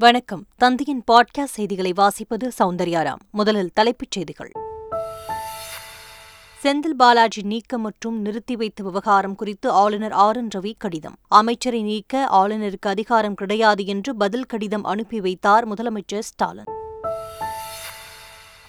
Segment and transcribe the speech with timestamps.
[0.00, 0.46] வணக்கம்.
[0.56, 3.18] தந்தையின் பாட்காஸ்ட் செய்திகளை வாசிப்பது சௌந்தர்யாராம்.
[3.30, 4.50] முதலில் தலைப்புச் செய்திகள்.
[6.62, 11.16] செந்தில் பாலாஜி நீக்கம் மற்றும் நிறுத்தி வைத்த விவகாரம் குறித்து ஆளுநர் ஆர் என் ரவி கடிதம்.
[11.28, 16.64] அமைச்சரை நீக்க ஆளுநருக்கு அதிகாரம் கிடையாது என்று பதில் கடிதம் அனுப்பி வைத்தார் முதலமைச்சர் ஸ்டாலின்.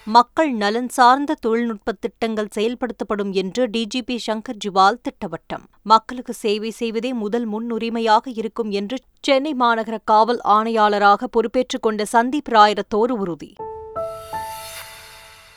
[0.04, 5.64] மக்கள் நலன் சார்ந்த தொழில்நுட்ப திட்டங்கள் செயல்படுத்தப்படும் என்று டிஜிபி சங்கர் ஜிவால் திட்டவட்டம்.
[5.82, 13.10] மக்களுக்கு சேவை செய்வதே முதல் முன்னுரிமையாக இருக்கும் என்று சென்னை மாநகர காவல் ஆணையாளராக பொறுப்பேற்றுக் கொண்ட சந்தீப் ராயரத்தோர்
[13.10, 13.54] உறுதி.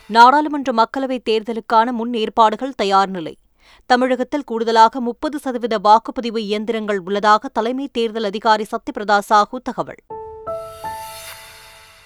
[0.08, 3.38] நாடாளுமன்ற மக்களவைத் தேர்தலுக்கான முன் ஏற்பாடுகள் தயார் நிலை.
[3.86, 10.23] தமிழகத்தில் கூடுதலாக முப்பது சதவீத வாக்குப்பதிவு இயந்திரங்கள் உள்ளதாக தலைமை தேர்தல் அதிகாரி சத்யபிரதா சாஹூ தகவல்.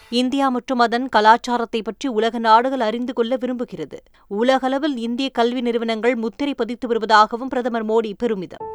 [0.09, 3.97] இந்தியா மற்றும் அதன் கலாச்சாரத்தை பற்றி உலக நாடுகள் அறிந்து கொள்ள விரும்புகிறது.
[4.27, 8.65] உலகளவில் இந்திய கல்வி நிறுவனங்கள் முத்திரை பதித்து வருவதாகவும் பிரதமர் மோடி பெருமிதம்.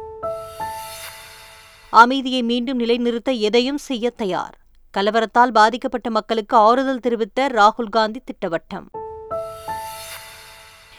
[1.89, 4.57] அமைதியை மீண்டும் நிலைநிறுத்த எதையும் செய்ய தயார்.
[4.97, 8.85] கலவரத்தால் பாதிக்கப்பட்ட மக்களுக்கு ஆறுதல் தெரிவித்த ராகுல் காந்தி திட்டவட்டம்.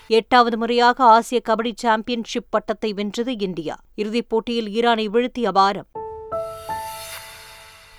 [0.06, 3.76] எட்டாவது முறையாக ஆசிய கபடி சாம்பியன்ஷிப் பட்டத்தை வென்றது இந்தியா.
[3.94, 6.02] இறுதிப் போட்டியில் ஈரானை வீழ்த்தி அபாரம்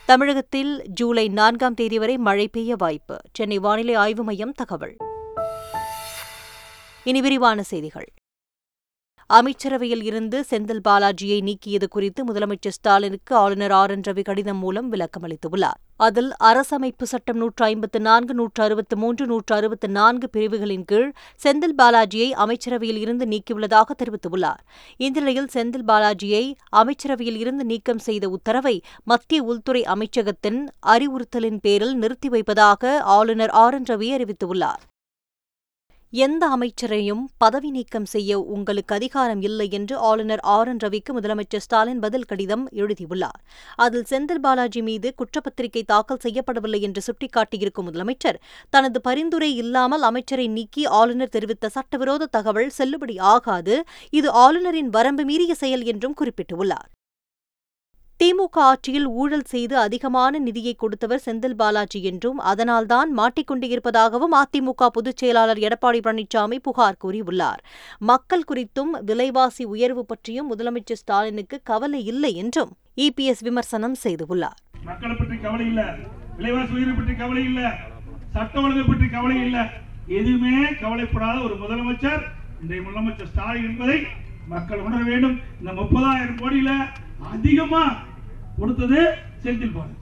[0.06, 3.20] தமிழகத்தில் ஜூலை நான்காம் தேதி வரை மழை பெய்ய வாய்ப்பு.
[3.34, 4.98] சென்னை வானிலை ஆய்வு மையம் தகவல்.
[7.04, 8.12] இனி விரிவான செய்திகள்.
[9.30, 15.24] அமைச்சரவையில் இருந்து செந்தில் பாலாஜியை நீக்கியது குறித்து முதலமைச்சர் ஸ்டாலினுக்கு ஆளுநர் ஆர் என் ரவி கடிதம் மூலம் விளக்கம்
[15.24, 15.80] அளித்துள்ளார்.
[15.98, 21.12] அதில் அரசமைப்பு சட்டம் நூற்று ஐம்பத்து நான்கு நூற்று அறுபத்து மூன்று நூற்று அறுபத்து நான்கு பிரிவுகளின் கீழ்
[21.44, 24.64] செந்தில் பாலாஜியை அமைச்சரவையில் இருந்து நீக்கியுள்ளதாக தெரிவித்துள்ளார்.
[24.98, 33.00] இந்நிலையில் செந்தில் பாலாஜியை அமைச்சரவையில் இருந்து நீக்கம் செய்த உத்தரவை மத்திய உள்துறை அமைச்சகத்தின் அறிவுறுத்தலின் பேரில் நிறுத்தி வைப்பதாக
[33.00, 34.84] ஆளுநர் ஆர் என் ரவி அறிவித்துள்ளார்.
[36.24, 42.00] எந்த அமைச்சரையும் பதவி நீக்கம் செய்ய உங்களுக்கு அதிகாரம் இல்லை என்று ஆளுநர் ஆர் என் ரவிக்கு முதலமைச்சர் ஸ்டாலின்
[42.00, 43.40] பதில் கடிதம் எழுதியுள்ளார்.
[43.76, 50.86] அதில் செந்தில் பாலாஜி மீது குற்றப்பத்திரிகை தாக்கல் செய்யப்படவில்லை என்று சுட்டிக்காட்டியிருக்கும் முதலமைச்சர் தனது பரிந்துரை இல்லாமல் அமைச்சரை நீக்கி
[51.00, 53.78] ஆளுநர் தெரிவித்த சட்டவிரோத தகவல் செல்லுபடி ஆகாது
[54.10, 56.90] இது ஆளுநரின் வரம்பு மீறிய செயல் என்றும் குறிப்பிட்டுள்ளார்.
[58.24, 65.18] திமுக ஆட்சியில் ஊழல் செய்து அதிகமான நிதியை கொடுத்தவர் செந்தில் பாலாஜி என்றும் அதனால்தான் மாட்டிக்கொண்டு இருப்பதாகவும் அதிமுக பொதுச்
[65.18, 67.62] செயலாளர் எடப்பாடி பழனிசாமி புகார் கூறியுள்ளார்.
[68.00, 74.60] மக்கள் குறித்தும் விலைவாசி உயர்வு பற்றியும் முதலமைச்சர் ஸ்டாலினுக்கு கவலை இல்லை என்றும் இபிஎஸ் விமர்சனம் செய்துள்ளார்.
[74.84, 75.96] மக்களை பற்றி கவலை இல்ல.
[76.38, 77.74] விலைவாசி உயர்வு பற்றி கவலை இல்ல.
[78.32, 79.70] சட்ட ஒழுங்கு பற்றி கவலை இல்ல.
[80.08, 82.24] எதுவுமே கவலைப்படாத ஒரு முதலமைச்சர்
[82.62, 84.02] இன்றைய முதலமைச்சர் ஸ்டாலின் என்பதை
[84.48, 85.40] மக்கள் உணர வேண்டும்.
[85.60, 86.72] இந்த முப்பதாயிரம் கோடியில
[87.34, 87.84] அதிகமா
[88.60, 89.00] கொடுத்தது
[89.44, 90.02] செந்தில் பாலாஜி.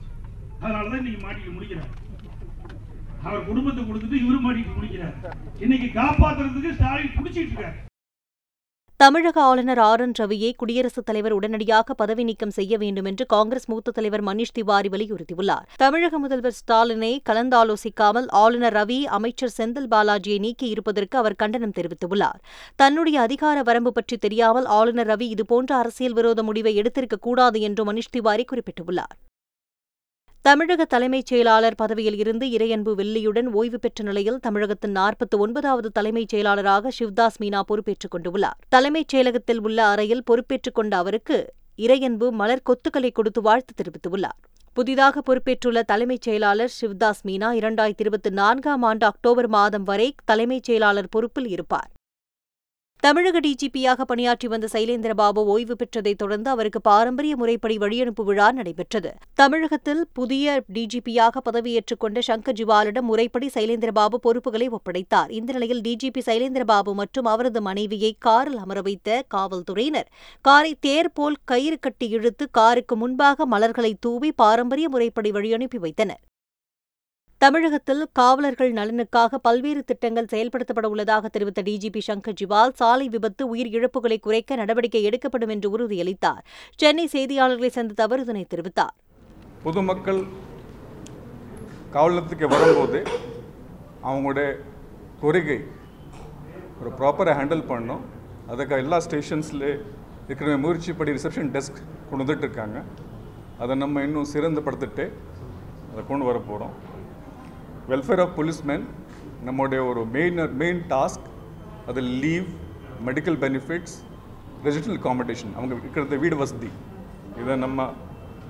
[0.61, 1.91] அதனாலதான் இன்னைக்கு மாட்டிக்க முடிக்கிறார்
[3.23, 5.15] அவர் குடும்பத்தை கொடுத்துட்டு இவரு மாட்டிக்க முடிக்கிறார்.
[5.59, 7.77] இன்னைக்கு காப்பாத்துறதுக்கு ஸ்டாலின் பிடிச்சிட்டு இருக்காரு.
[8.97, 13.91] தமிழக ஆளுநர் ஆர் என் ரவியை குடியரசுத் தலைவர் உடனடியாக பதவி நீக்கம் செய்ய வேண்டும் என்று காங்கிரஸ் மூத்த
[13.91, 15.65] தலைவர் மணிஷ் திவாரி வலியுறுத்தியுள்ளார்.
[15.77, 22.39] தமிழக முதல்வர் ஸ்டாலினை கலந்தாலோசிக்காமல் ஆளுநர் ரவி அமைச்சர் செந்தில் பாலாஜியை நீக்கியிருப்பதற்கு அவர் கண்டனம் தெரிவித்துள்ளார்.
[22.75, 28.45] தன்னுடைய அதிகார வரம்பு பற்றி தெரியாமல் ஆளுநர் ரவி இதுபோன்ற அரசியல் விரோத முடிவை எடுத்திருக்கக்கூடாது என்று மணிஷ் திவாரி
[28.51, 29.15] குறிப்பிட்டுள்ளார்.
[30.45, 36.91] தமிழக தலைமைச் செயலாளர் பதவியில் இருந்து இறையன்பு வெள்ளியுடன் ஓய்வு பெற்ற நிலையில் தமிழகத்தின் நாற்பத்தி ஒன்பதாவது தலைமைச் செயலாளராக
[36.99, 38.57] சிவ்தாஸ் மீனா பொறுப்பேற்றுக் கொண்டுள்ளார்.
[38.69, 44.39] தலைமைச் செயலகத்தில் உள்ள அறையில் பொறுப்பேற்றுக் கொண்ட அவருக்கு இறையன்பு மலர் கொத்துக்களை கொடுத்து வாழ்த்து தெரிவித்துள்ளார்.
[44.73, 51.09] புதிதாக பொறுப்பேற்றுள்ள தலைமைச் செயலாளர் சிவ்தாஸ் மீனா இரண்டாயிரத்தி இருபத்தி நான்காம் ஆண்டு அக்டோபர் மாதம் வரை தலைமைச் செயலாளர்
[51.09, 51.89] பொறுப்பில் இருப்பார்.
[53.03, 59.09] தமிழக டிஜிபியாக பணியாற்றி வந்த சைலேந்திரபாபு ஓய்வு பெற்றதைத் தொடர்ந்து அவருக்கு பாரம்பரிய முறைப்படி வழியனுப்பு விழா நடைபெற்றது.
[59.33, 65.31] தமிழகத்தில் புதிய டிஜிபியாக பதவியேற்றுக் கொண்ட சங்கர் ஜிவாலிடம் முறைப்படி சைலேந்திரபாபு பொறுப்புகளை ஒப்படைத்தார்.
[65.39, 71.79] இந்த நிலையில் டிஜிபி சைலேந்திரபாபு மற்றும் அவரது மனைவியை காரில் அமர வைத்த காவல்துறையினர் காரை தேர் போல் கயிறு
[71.79, 76.21] கட்டி இழுத்து காருக்கு முன்பாக மலர்களை தூவி பாரம்பரிய முறைப்படி வழியனுப்பி வைத்தனர்.
[77.43, 84.17] தமிழகத்தில் காவலர்கள் நலனுக்காக பல்வேறு திட்டங்கள் செயல்படுத்தப்பட உள்ளதாக தெரிவித்த டிஜிபி சங்கர் ஜிவால் சாலை விபத்து உயிர் இழப்புகளை
[84.25, 86.43] குறைக்க நடவடிக்கை எடுக்கப்படும் என்று உறுதியளித்தார்.
[86.81, 88.93] சென்னை செய்தியாளர்களை சந்தித்த அவர் இதனை தெரிவித்தார்.
[89.65, 90.21] பொதுமக்கள்
[91.95, 93.01] காவலத்துக்கு வரும்போது
[94.07, 94.47] அவங்களுடைய
[95.23, 95.59] குறைகை
[96.79, 98.05] ஒரு ப்ராப்பராக ஹேண்டில் பண்ணணும்.
[98.53, 99.69] அதுக்கு எல்லா ஸ்டேஷன்ஸில்
[100.27, 102.79] இருக்கிற முயற்சிப்படி ரிசப்ஷன் டெஸ்க் கொண்டு வந்துட்டு இருக்காங்க.
[103.61, 105.07] அதை நம்ம இன்னும் சிறந்துபடுத்திட்டு
[105.91, 106.75] அதை கொண்டு வர போகிறோம்
[107.91, 108.83] வெல்ஃபேர் ஆஃப் போலீஸ்மேன்
[109.47, 111.25] நம்முடைய ஒரு மெயின் மெயின் டாஸ்க்
[111.89, 112.45] அது லீவ்
[113.07, 113.95] மெடிக்கல் பெனிஃபிட்ஸ்
[114.65, 116.69] ரெஜிஸ்டல் காம்படிஷன் அவங்க இருக்கிறது வீடு வசதி.
[117.41, 117.87] இதை நம்ம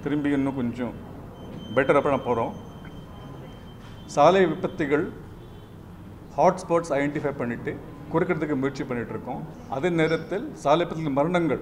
[0.04, 0.94] திரும்பி இன்னும் கொஞ்சம்
[1.76, 2.54] பெட்டராக பண்ண போகிறோம்
[4.16, 5.06] சாலை விபத்துகள்
[6.38, 7.74] ஹாட்ஸ்பாட்ஸ் ஐடென்டிஃபை பண்ணிவிட்டு
[8.14, 9.42] குறைக்கிறதுக்கு முயற்சி பண்ணிகிட்ருக்கோம் இருக்கோம்.
[9.76, 11.62] அதே நேரத்தில் சாலை விபத்தில் மரணங்கள்.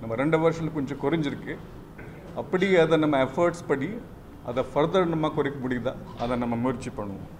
[0.00, 1.54] நம்ம ரெண்டு வருஷத்தில் கொஞ்சம் குறைஞ்சிருக்கு.
[2.40, 3.88] அப்படி அதை நம்ம எஃபர்ட்ஸ் படி
[4.50, 5.92] அதை ஃபர்தர் நம்ம குறைக்க முடியுதா?
[6.22, 7.30] அதை நம்ம முயற்சி பண்ணுவோம்.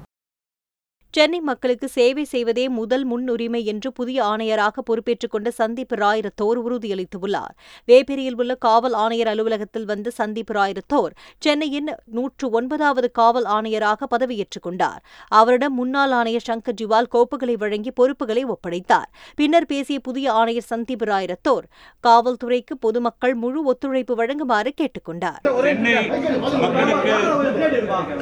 [1.16, 7.52] சென்னை மக்களுக்கு சேவை செய்வதே முதல் முன்னுரிமை என்று புதிய ஆணையராக பொறுப்பேற்றுக் கொண்ட சந்தீப் ராய் ரத்தோர் உறுதியளித்துள்ளார்.
[7.88, 14.64] வேப்பேரியில் உள்ள காவல் ஆணையர் அலுவலகத்தில் வந்த சந்தீப் ராய் ரத்தோர் சென்னையின் நூற்று ஒன்பதாவது காவல் ஆணையராக பதவியேற்றுக்
[14.66, 15.04] கொண்டார்.
[15.28, 19.08] அவரிடம் முன்னாள் ஆணையர் சங்கர் ஜிவால் கோப்புகளை வழங்கி பொறுப்புகளை ஒப்படைத்தார்.
[19.34, 21.68] பின்னர் பேசிய புதிய ஆணையர் சந்தீப் ராய் ரத்தோர்
[22.08, 25.40] காவல்துறைக்கு பொதுமக்கள் முழு ஒத்துழைப்பு வழங்குமாறு கேட்டுக் கொண்டார்.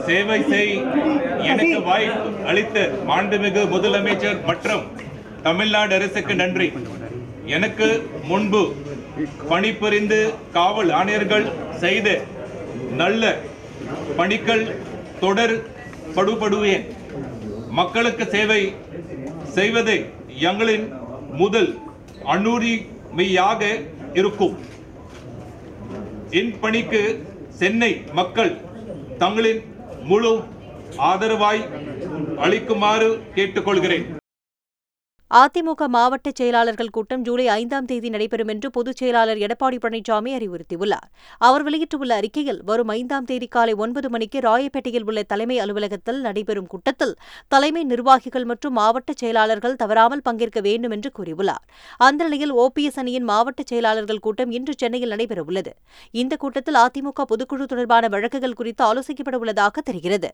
[0.06, 0.76] சேவை செய்
[1.50, 2.80] எனக்கு வாய்ப்பு அளித்த
[3.10, 4.84] மாண்புமிகு முதலமைச்சர் மற்றும்
[5.46, 6.68] தமிழ்நாடு அரசுக்கு நன்றி.
[7.56, 7.88] எனக்கு
[8.30, 8.62] முன்பு
[9.50, 10.18] பணிபுரிந்து
[10.56, 11.46] காவல் ஆணையர்கள்
[11.84, 12.08] செய்த
[13.00, 13.32] நல்ல
[14.18, 14.64] பணிகள்
[15.22, 15.56] தொடர்
[16.16, 16.84] படுபடுவேன்.
[17.80, 18.62] மக்களுக்கு சேவை
[19.56, 19.98] செய்வதே
[20.50, 20.86] எங்களின்
[21.40, 21.70] முதல்
[22.34, 23.60] அனுரிமையாக
[24.20, 24.56] இருக்கும்.
[26.40, 27.02] என் பணிக்கு
[27.60, 28.52] சென்னை மக்கள்
[29.22, 29.60] தங்களின்
[30.10, 30.32] முழு
[31.10, 31.62] ஆதரவாய்
[32.44, 34.04] அளிக்குமாறு கேட்டுக்கொள்கிறேன்.
[35.30, 41.06] அதிமுக மாவட்ட செயலாளர்கள் கூட்டம் ஜூலை ஐந்தாம் தேதி நடைபெறும் என்று பொதுச் செயலாளர் எடப்பாடி பழனிசாமி அறிவுறுத்தியுள்ளார்.
[41.38, 47.14] அவர் வெளியிட்டுள்ள அறிக்கையில் வரும் ஐந்தாம் தேதி காலை ஒன்பது மணிக்கு ராயப்பேட்டையில் உள்ள தலைமை அலுவலகத்தில் நடைபெறும் கூட்டத்தில்
[47.48, 51.64] தலைமை நிர்வாகிகள் மற்றும் மாவட்ட செயலாளர்கள் தவறாமல் பங்கேற்க வேண்டும் என்று கூறியுள்ளார்.
[51.96, 55.74] அந்த நிலையில் ஓபிஎஸ் அணியின் மாவட்ட செயலாளர்கள் கூட்டம் இன்று சென்னையில் நடைபெறவுள்ளது.
[56.10, 60.30] இந்த கூட்டத்தில் அதிமுக பொதுக்குழு தொடர்பான வழக்குகள் குறித்து ஆலோசிக்கப்பட உள்ளதாக தெரிகிறது.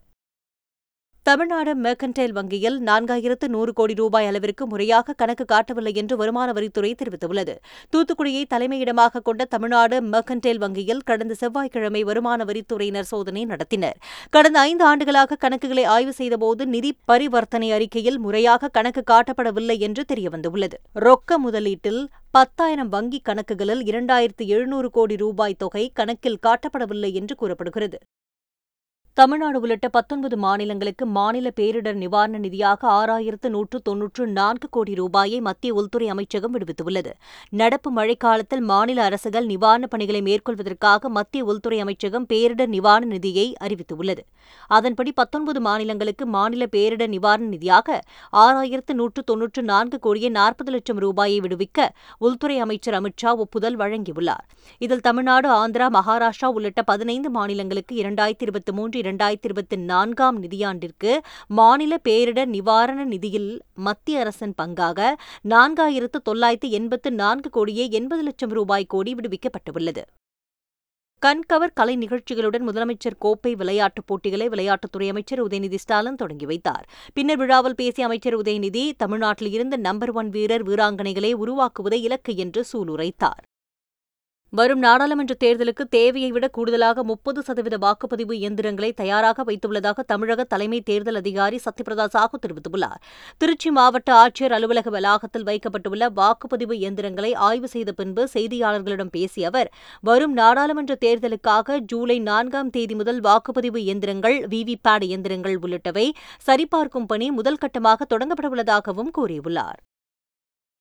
[1.26, 7.54] தமிழ்நாடு மெர்கன்டைல் வங்கியில் நான்காயிரத்து நூறு கோடி ரூபாய் அளவிற்கு முறையாக கணக்கு காட்டவில்லை என்று வருமான வரித்துறை தெரிவித்துள்ளது.
[7.92, 13.98] தூத்துக்குடியை தலைமையிடமாக கொண்ட தமிழ்நாடு மெர்கன்டைல் வங்கியில் கடந்த செவ்வாய்க்கிழமை வருமான வரித்துறையினர் சோதனை நடத்தினர்.
[14.30, 20.78] கடந்த ஐந்து ஆண்டுகளாக கணக்குகளை ஆய்வு செய்தபோது நிதி பரிவர்த்தனை அறிக்கையில் முறையாக கணக்கு காட்டப்படவில்லை என்று தெரியவந்துள்ளது.
[21.06, 28.00] ரொக்க முதலீட்டில் பத்தாயிரம் வங்கிக் கணக்குகளில் இரண்டாயிரத்து எழுநூறு கோடி ரூபாய் தொகை கணக்கில் காட்டப்படவில்லை என்று கூறப்படுகிறது.
[29.18, 35.74] தமிழ்நாடு உள்ளிட்ட பத்தொன்பது மாநிலங்களுக்கு மாநில பேரிடர் நிவாரண நிதியாக ஆறாயிரத்து நூற்று தொன்னூற்று நான்கு கோடி ரூபாயை மத்திய
[35.74, 37.12] உள்துறை அமைச்சகம் விடுவித்துள்ளது.
[37.48, 44.22] நடப்பு மழைக்காலத்தில் மாநில அரசுகள் நிவாரணப் பணிகளை மேற்கொள்வதற்காக மத்திய உள்துறை அமைச்சகம் பேரிடர் நிவாரண நிதியை அறிவித்துள்ளது.
[44.66, 47.98] அதன்படி பத்தொன்பது மாநிலங்களுக்கு மாநில பேரிடர் நிவாரண நிதியாக
[48.32, 51.88] ஆறாயிரத்து நூற்று தொன்னூற்று நான்கு கோடியே நாற்பது லட்சம் ரூபாயை விடுவிக்க
[52.18, 54.46] உள்துறை அமைச்சர் அமித்ஷா ஒப்புதல் வழங்கியுள்ளார்.
[54.78, 61.18] இதில் தமிழ்நாடு ஆந்திரா மகாராஷ்டிரா உள்ளிட்ட பதினைந்து மாநிலங்களுக்கு இரண்டாயிரத்தி இருபத்தி மூன்று இரண்டாயிரத்தி இருபத்தி நான்காம் நிதியாண்டிற்கு
[61.48, 65.14] மாநில பேரிடர் நிவாரண நிதியில் மத்திய அரசின் பங்காக
[65.48, 70.04] நான்காயிரத்து தொள்ளாயிரத்து எண்பத்து நான்கு கோடியே எண்பது லட்சம் ரூபாய் கோடி விடுவிக்கப்பட்டுள்ளது.
[71.26, 76.88] கண்கவர் கலை நிகழ்ச்சிகளுடன் முதலமைச்சர் கோப்பை விளையாட்டுப் போட்டிகளை விளையாட்டுத்துறை அமைச்சர் உதயநிதி ஸ்டாலின் தொடங்கி வைத்தார்.
[77.14, 83.42] பின்னர் விழாவில் பேசிய அமைச்சர் உதயநிதி தமிழ்நாட்டில் இருந்த நம்பர் ஒன் வீரர் வீராங்கனைகளை உருவாக்குவதே இலக்கு என்று சூளுரைத்தார்.
[84.52, 91.14] வரும் நாடாளுமன்ற தேர்தலுக்கு தேவையை விட கூடுதலாக முப்பது சதவீத வாக்குப்பதிவு இயந்திரங்களை தயாராக வைத்துள்ளதாக தமிழக தலைமை தேர்தல்
[91.14, 93.00] அதிகாரி சத்யபிரதா சாஹூ தெரிவித்துள்ளார்.
[93.38, 99.70] திருச்சி மாவட்ட ஆட்சியர் அலுவலக வளாகத்தில் வைக்கப்பட்டுள்ள வாக்குப்பதிவு இயந்திரங்களை ஆய்வு செய்த பின்பு செய்தியாளர்களிடம் பேசிய அவர்
[100.02, 107.60] வரும் நாடாளுமன்ற தேர்தலுக்காக ஜூலை நான்காம் தேதி முதல் வாக்குப்பதிவு இயந்திரங்கள் விவிபேட் இயந்திரங்கள் உள்ளிட்டவை சரிபார்க்கும் பணி முதல்
[107.60, 109.78] கட்டமாக தொடங்கப்படவுள்ளதாகவும் கூறியுள்ளார்.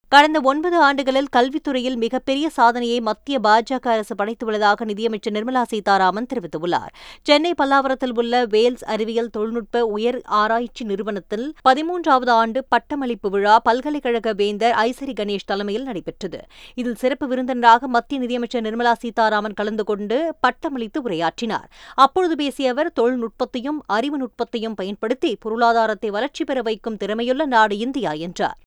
[0.10, 6.92] கடந்த ஒன்பது ஆண்டுகளில் கல்வித்துறையில் மிகப்பெரிய சாதனையை மத்திய பாஜக அரசு படைத்துள்ளதாக நிதியமைச்சர் நிர்மலா சீதாராமன் தெரிவித்துள்ளார்.
[7.24, 14.72] சென்னை பல்லாவரத்தில் உள்ள வேல்ஸ் அறிவியல் தொழில்நுட்ப உயர் ஆராய்ச்சி நிறுவனத்தில் பதிமூன்றாவது ஆண்டு பட்டமளிப்பு விழா பல்கலைக்கழக வேந்தர்
[14.72, 16.40] ஐசரி கணேஷ் தலைமையில் நடைபெற்றது.
[16.76, 21.68] இதில் சிறப்பு விருந்தினராக மத்திய நிதியமைச்சர் நிர்மலா சீதாராமன் கலந்து கொண்டு பட்டமளித்து உரையாற்றினார்.
[21.96, 28.58] அப்பொழுது பேசிய அவர் தொழில்நுட்பத்தையும் அறிவு நுட்பத்தையும் பயன்படுத்தி பொருளாதாரத்தை வளர்ச்சி பெற வைக்கும் திறமையுள்ள நாடு இந்தியா என்றார்.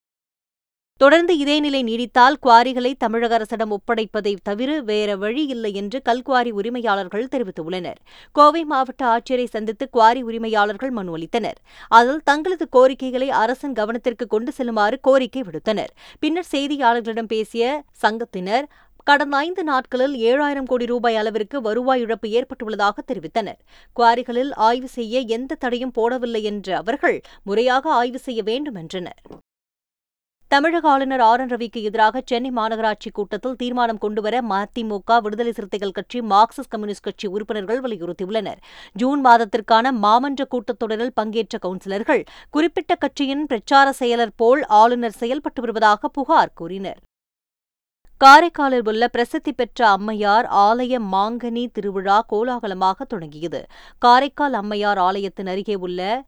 [1.00, 7.30] தொடர்ந்து இதே நிலை நீடித்தால் குவாரிகளை தமிழக அரசிடம் ஒப்படைப்பதை தவிர வேற வழி இல்லை என்று கல்குவாரி உரிமையாளர்கள்
[7.34, 7.98] தெரிவித்துள்ளனர்.
[8.32, 11.58] கோவை மாவட்ட ஆட்சியரை சந்தித்து குவாரி உரிமையாளர்கள் மனு அளித்தனர்.
[11.98, 15.90] அதில் தங்களது கோரிக்கைகளை அரசின் கவனத்திற்கு கொண்டு செல்லுமாறு கோரிக்கை விடுத்தனர்.
[16.18, 18.68] பின்னர் செய்தியாளர்களிடம் பேசிய சங்கத்தினர்
[19.04, 23.60] கடந்த ஐந்து நாட்களில் ஏழாயிரம் கோடி ரூபாய் அளவிற்கு வருவாய் இழப்பு ஏற்பட்டுள்ளதாக தெரிவித்தனர்.
[23.96, 29.20] குவாரிகளில் ஆய்வு செய்ய எந்த தடையும் போடவில்லை என்ற அவர்கள் முறையாக ஆய்வு செய்ய வேண்டும் என்றனர்.
[30.52, 31.40] தமிழக ஆளுநர் ஆர்.
[31.40, 31.48] என்.
[31.48, 37.80] ரவிக்கு எதிராக சென்னை மாநகராட்சி கூட்டத்தில் தீர்மானம் கொண்டுவர மதிமுக விடுதலை சிறுத்தைகள் கட்சி மார்க்சிஸ்ட் கம்யூனிஸ்ட் கட்சி உறுப்பினர்கள்
[37.80, 38.56] வலியுறுத்தியுள்ளனர்.
[38.92, 46.52] ஜூன் மாதத்திற்கான மாமன்ற கூட்டத்தொடரில் பங்கேற்ற கவுன்சிலர்கள் குறிப்பிட்ட கட்சியின் பிரச்சார செயலர் போல் ஆளுநர் செயல்பட்டு வருவதாக புகார்
[46.54, 47.00] கூறினர்.
[48.20, 53.66] காரைக்காலில் உள்ள பிரசித்தி பெற்ற அம்மையார் ஆலய மாங்கனி திருவிழா கோலாகலமாக தொடங்கியது.
[53.98, 56.24] காரைக்கால் அம்மையார் ஆலயத்தின் அருகே உள்ள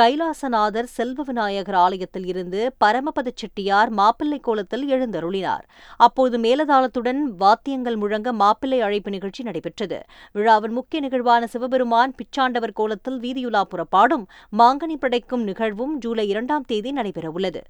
[0.00, 5.64] கைலாசநாதர் செல்வ விநாயகர் ஆலயத்தில் இருந்து பரமபத செட்டியார் மாப்பிள்ளை கோலத்தில் எழுந்தருளினார்.
[5.96, 9.98] அப்போது மேலதாளத்துடன் வாத்தியங்கள் முழங்க மாப்பிள்ளை அழைப்பு நிகழ்ச்சி நடைபெற்றது.
[10.32, 14.24] விழாவின் முக்கிய நிகழ்வான சிவபெருமான் பிச்சாண்டவர் கோலத்தில் வீதியுலா புறப்பாடும்
[14.58, 17.62] மாங்கனி படைக்கும் நிகழ்வும் ஜூலை இரண்டாம் தேதி நடைபெறவுள்ளது.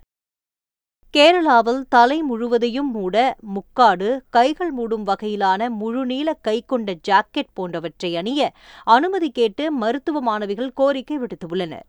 [1.15, 3.17] கேரளாவில் தலை முழுவதையும் மூட
[3.55, 8.53] முக்காடு கைகள் மூடும் வகையிலான முழுநீள கை கொண்ட ஜாக்கெட் போன்றவற்றை அணிய
[8.97, 11.89] அனுமதி கேட்டு மருத்துவ மாணவிகள் கோரிக்கை விடுத்துள்ளனர்.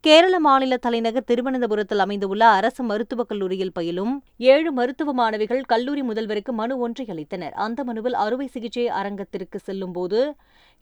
[0.00, 6.78] கேரள மாநில தலைநகர் திருவனந்தபுரத்தில் அமைந்துள்ள அரசு மருத்துவக் கல்லூரியில் பயிலும் ஏழு மருத்துவ மாணவிகள் கல்லூரி முதல்வருக்கு மனு
[6.78, 7.50] ஒன்றை அளித்தனர்.
[7.50, 10.34] அந்த மனுவில் அறுவை சிகிச்சை அரங்கத்திற்கு செல்லும்போது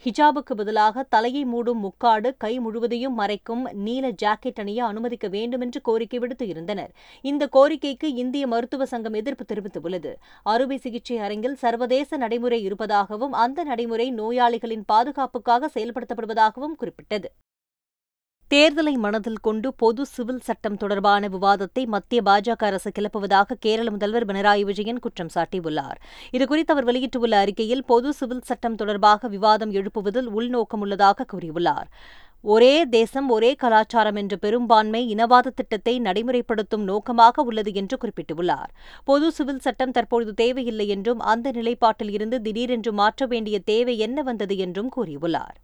[0.04, 6.18] ஹிஜாபுக்கு பதிலாக தலையை மூடும் முக்காடு கை முழுவதையும் மறைக்கும் நீல ஜாக்கெட் அணிய அனுமதிக்க வேண்டும் என்று கோரிக்கை
[6.18, 6.92] விடுத்து இருந்தனர்.
[7.22, 10.14] இந்த கோரிக்கைக்கு இந்திய மருத்துவ சங்கம் எதிர்ப்பு தெரிவித்துள்ளது.
[10.42, 17.30] அறுவை சிகிச்சை அரங்கில் சர்வதேச நடைமுறை இருப்பதாகவும் அந்த நடைமுறை நோயாளிகளின் பாதுகாப்புக்காக செயல்படுத்தப்படுவதாகவும் குறிப்பிட்டது.
[18.50, 24.62] தேர்தலை மனதில் கொண்டு பொது சிவில் சட்டம் தொடர்பான விவாதத்தை மத்திய பாஜக அரசு கிளப்புவதாக கேரள முதல்வர் பினராயி
[24.64, 25.98] விஜயன் குற்றம் சாட்டியுள்ளார்.
[26.32, 31.90] இதுகுறித்து அவர் வெளியிட்டுள்ள அறிக்கையில் பொது சிவில் சட்டம் தொடர்பாக விவாதம் எழுப்புவதில் உள்நோக்கம் உள்ளதாக கூறியுள்ளார்.
[32.44, 38.72] ஒரே தேசம் ஒரே கலாச்சாரம் என்ற பெரும்பான்மை இனவாத திட்டத்தை நடைமுறைப்படுத்தும் நோக்கமாக உள்ளது என்று குறிப்பிட்டுள்ளார்.
[39.04, 44.56] பொது சிவில் சட்டம் தற்பொழுது தேவையில்லை என்றும் அந்த நிலைப்பாட்டில் இருந்து திடீரென்று மாற்ற வேண்டிய தேவை என்ன வந்தது
[44.56, 45.56] என்றும் கூறியுள்ளார்.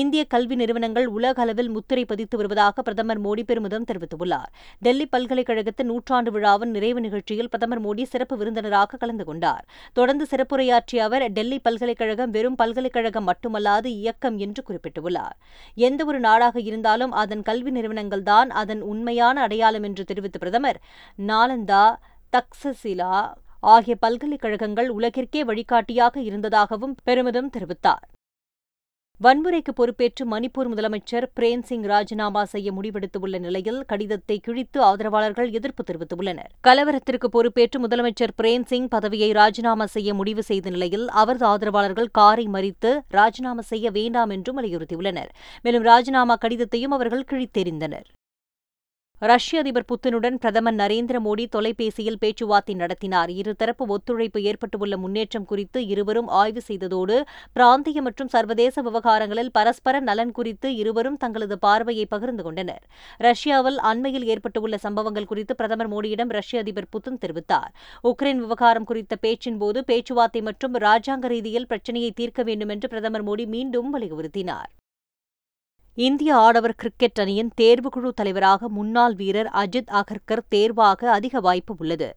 [0.00, 4.50] இந்திய கல்வி நிறுவனங்கள் உலக அளவில் முத்திரை பதித்து வருவதாக பிரதமர் மோடி பெருமிதம் தெரிவித்துள்ளார்.
[4.78, 9.64] டெல்லி பல்கலைக்கழகத்தின் நூற்றாண்டு விழாவின் நிறைவு நிகழ்ச்சியில் பிரதமர் மோடி சிறப்பு விருந்தினராக கலந்து கொண்டார்.
[9.92, 15.36] தொடர்ந்து சிறப்புரையாற்றிய அவர் டெல்லி பல்கலைக்கழகம் வெறும் பல்கலைக்கழகம் மட்டுமல்லாது இயக்கம் என்று குறிப்பிட்டுள்ளார்.
[15.88, 20.80] எந்தவொரு நாடாக இருந்தாலும் அதன் கல்வி நிறுவனங்கள்தான் அதன் உண்மையான அடையாளம் என்று தெரிவித்த பிரதமர்
[21.30, 21.84] நாலந்தா
[22.32, 23.14] தக்சசிலா
[23.74, 28.04] ஆகிய பல்கலைக்கழகங்கள் உலகிற்கே வழிகாட்டியாக இருந்ததாகவும் பெருமிதம் தெரிவித்தார்.
[29.24, 36.50] வன்முறைக்கு பொறுப்பேற்று மணிப்பூர் முதலமைச்சர் பிரேம் சிங் ராஜினாமா செய்ய முடிவெடுத்துள்ள நிலையில் கடிதத்தை கிழித்து ஆதரவாளர்கள் எதிர்ப்பு தெரிவித்துள்ளனர்.
[36.60, 42.92] கலவரத்திற்கு பொறுப்பேற்று முதலமைச்சர் பிரேம் சிங் பதவியை ராஜினாமா செய்ய முடிவு செய்த நிலையில் அவரது ஆதரவாளர்கள் காரை மறித்து
[43.08, 45.32] ராஜினாமா செய்ய வேண்டாம் என்றும் வலியுறுத்தியுள்ளனர்.
[45.62, 48.06] மேலும் ராஜினாமா கடிதத்தையும் அவர்கள் கிழித்தெறிந்தனர்.
[49.22, 53.30] ரஷ்ய அதிபர் புத்தினுடன் பிரதமர் நரேந்திர மோடி தொலைபேசியில் பேச்சுவார்த்தை நடத்தினார்.
[53.40, 57.16] இருதரப்பு ஒத்துழைப்பு ஏற்பட்டுள்ள முன்னேற்றம் குறித்து இருவரும் ஆய்வு செய்ததோடு
[57.52, 62.84] பிராந்திய மற்றும் சர்வதேச விவகாரங்களில் பரஸ்பர நலன் குறித்து இருவரும் தங்களது பார்வையை பகிர்ந்து கொண்டனர்.
[63.28, 67.70] ரஷ்யாவில் அண்மையில் ஏற்பட்டுள்ள சம்பவங்கள் குறித்து பிரதமர் மோடியிடம் ரஷ்ய அதிபர் புத்தின் தெரிவித்தார்.
[68.04, 73.92] உக்ரைன் விவகாரம் குறித்த பேச்சின்போது பேச்சுவார்த்தை மற்றும் ராஜாங்க ரீதியில் பிரச்சினையை தீர்க்க வேண்டும் என்று பிரதமர் மோடி மீண்டும்
[73.96, 74.72] வலியுறுத்தினார்.
[75.98, 82.08] இந்திய ஆடவர் கிரிக்கெட் அணியின் தேர்வுக்குழு தலைவராக முன்னாள் வீரர் அஜித் அகர்கர் தேர்வாக அதிக வாய்ப்பு உள்ளது.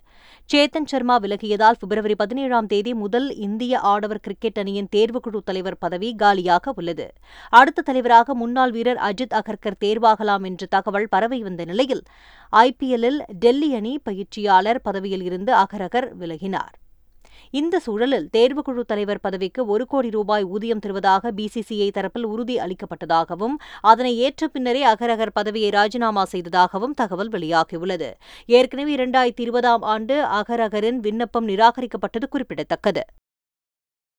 [0.49, 6.73] சேத்தன் சர்மா விலகியதால் பிப்ரவரி பதினேழாம் தேதி முதல் இந்திய ஆடவர் கிரிக்கெட் அணியின் தேர்வுக்குழு தலைவர் பதவி காலியாக
[6.75, 7.07] உள்ளது.
[7.49, 12.03] அடுத்த தலைவராக முன்னாள் வீரர் அஜித் அகர்கர் தேர்வாகலாம் என்ற தகவல் பரவி வந்த நிலையில்
[12.53, 16.75] ஐபிஎல்லில் டெல்லி அணி பயிற்சியாளர் பதவியில் இருந்து அகரகர் விலகினார்.
[17.51, 24.17] இந்த சூழலில் தேர்வுக்குழு தலைவர் பதவிக்கு ஒரு கோடி ரூபாய் ஊதியம் தருவதாக பிசிசிஐ தரப்பில் உறுதி அளிக்கப்பட்டதாகவும் அதனை
[24.17, 28.11] ஏற்ற பின்னரே அகரகர் பதவியை ராஜினாமா செய்ததாகவும் தகவல் வெளியாகியுள்ளது.
[28.45, 33.05] ஏற்கனவே இரண்டாயிரத்தி இருபதாம் ஆண்டு அகரகரின் விண்ணப்பம் நிராகரிக்கப்பட்டது குறிப்பிடத்தக்கது.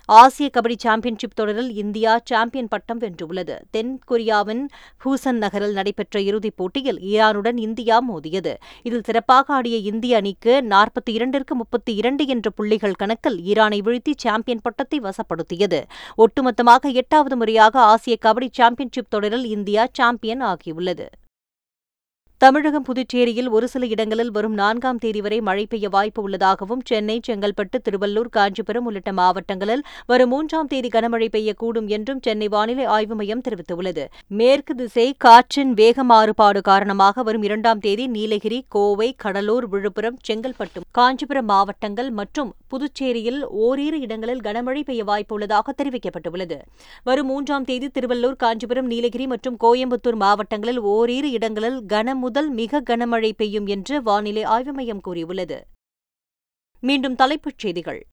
[0.06, 3.58] ஆசிய கபடி சாம்பியன்ஷிப் தொடரில் இந்தியா சாம்பியன் பட்டம் வென்றுள்ளது.
[3.70, 4.68] தென் கொரியாவின்
[5.04, 8.56] ஹூசன் நகரில் நடைபெற்ற இறுதிப் போட்டியில் ஈரானுடன் இந்தியா மோதியது.
[8.82, 14.60] இதில் சிறப்பாக ஆடிய இந்திய அணிக்கு நாற்பத்தி இரண்டிற்கு முப்பத்தி இரண்டு என்ற புள்ளிகள் கணக்கில் ஈரானை வீழ்த்தி சாம்பியன்
[14.62, 15.82] பட்டத்தை வசப்படுத்தியது.
[16.16, 21.06] ஒட்டுமொத்தமாக எட்டாவது முறையாக ஆசிய கபடி சாம்பியன்ஷிப் தொடரில் இந்தியா சாம்பியன் ஆகியுள்ளது.
[22.40, 27.78] தமிழகம் புதுச்சேரியில் ஒரு சில இடங்களில் வரும் நான்காம் தேதி வரை மழை பெய்ய வாய்ப்பு உள்ளதாகவும் சென்னை செங்கல்பட்டு
[27.86, 34.04] திருவள்ளூர் காஞ்சிபுரம் உள்ளிட்ட மாவட்டங்களில் வரும் மூன்றாம் தேதி கனமழை பெய்யக்கூடும் என்றும் சென்னை வானிலை ஆய்வு மையம் தெரிவித்துள்ளது.
[34.38, 41.48] மேற்கு திசை காற்றின் வேக மாறுபாடு காரணமாக வரும் இரண்டாம் தேதி நீலகிரி கோவை கடலூர் விழுப்புரம் செங்கல்பட்டு காஞ்சிபுரம்
[41.52, 46.58] மாவட்டங்கள் மற்றும் புதுச்சேரியில் ஓரிரு இடங்களில் கனமழை பெய்ய வாய்ப்பு உள்ளதாக தெரிவிக்கப்பட்டுள்ளது.
[47.10, 53.32] வரும் மூன்றாம் தேதி திருவள்ளூர் காஞ்சிபுரம் நீலகிரி மற்றும் கோயம்புத்தூர் மாவட்டங்களில் ஓரிரு இடங்களில் கன முதல் மிக கனமழை
[53.36, 55.66] பெய்யும் என்று வானிலை ஆய்வு மையம் கூறியுள்ளது.
[56.80, 58.06] மீண்டும் தலைப்புச் செய்திகள்.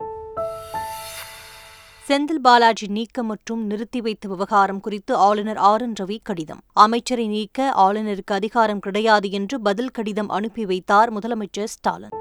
[2.07, 6.59] செந்தில் பாலாஜி நீக்கம் மற்றும் நிறுத்தி வைத்த விவகாரம் குறித்து ஆளுநர் ஆர் என் ரவி கடிதம்.
[6.74, 12.15] அமைச்சரை நீக்க ஆளுநருக்கு அதிகாரம் கிடையாது என்று பதில் கடிதம் அனுப்பி வைத்தார் முதலமைச்சர் ஸ்டாலின்.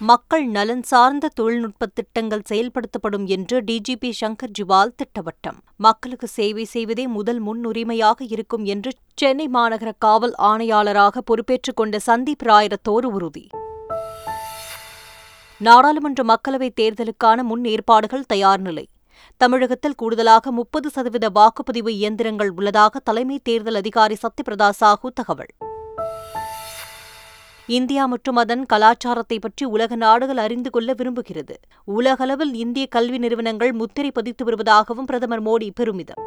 [0.00, 5.58] மக்கள் நலன் சார்ந்த தொழில்நுட்ப திட்டங்கள் செயல்படுத்தப்படும் என்று டிஜிபி சங்கர் ஜிவால் திட்டவட்டம்.
[5.76, 13.04] மக்களுக்கு சேவை செய்வதே முதல் முன்னுரிமையாக இருக்கும் என்று சென்னை மாநகர காவல் ஆணையாளராக பொறுப்பேற்றுக் கொண்ட சந்தீப் ராயரத்தோர்
[13.04, 13.46] உறுதி.
[15.58, 18.88] நாடாளுமன்ற மக்களவைத் தேர்தலுக்கான முன் ஏற்பாடுகள் தயார் நிலை.
[19.36, 25.54] தமிழகத்தில் கூடுதலாக முப்பது சதவீத வாக்குப்பதிவு இயந்திரங்கள் உள்ளதாக தலைமை தேர்தல் அதிகாரி சத்யபிரதா சாஹூ தகவல்.
[27.68, 31.54] இந்தியா மற்றும் அதன் கலாச்சாரத்தை பற்றி உலக நாடுகள் அறிந்து கொள்ள விரும்புகிறது.
[31.84, 36.22] உலகளவில் இந்திய கல்வி நிறுவனங்கள் முத்திரை பதித்து வருவதாகவும் பிரதமர் மோடி பெருமிதம்.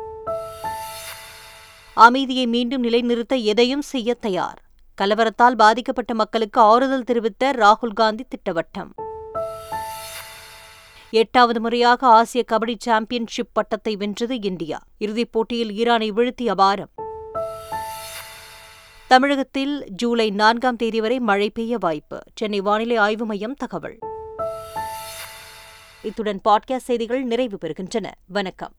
[1.94, 4.62] அமைதியை மீண்டும் நிலைநிறுத்த எதையும் செய்ய தயார்.
[5.02, 8.92] கலவரத்தால் பாதிக்கப்பட்ட மக்களுக்கு ஆறுதல் தெரிவித்த ராகுல் காந்தி திட்டவட்டம்.
[11.10, 14.80] எட்டாவது முறையாக ஆசிய கபடி சாம்பியன்ஷிப் பட்டத்தை வென்றது இந்தியா.
[14.98, 17.10] இறுதிப் போட்டியில் ஈரானை வீழ்த்தி அபாரம்
[19.12, 22.22] தமிழகத்தில் ஜூலை நான்காம் தேதி வரை மழை பெய்ய வாய்ப்பு.
[22.36, 24.00] சென்னை வானிலை ஆய்வு மையம் தகவல்.
[26.02, 28.12] இத்துடன் பாட்காஸ்ட் செய்திகள் நிறைவு பெறுகின்றன.
[28.28, 28.74] வணக்கம்.